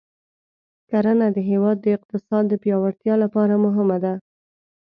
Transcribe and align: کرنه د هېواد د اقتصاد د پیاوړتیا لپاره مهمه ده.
کرنه 0.89 1.27
د 1.35 1.37
هېواد 1.49 1.77
د 1.81 1.87
اقتصاد 1.97 2.43
د 2.49 2.53
پیاوړتیا 2.63 3.13
لپاره 3.23 3.53
مهمه 3.65 3.97
ده. 4.03 4.13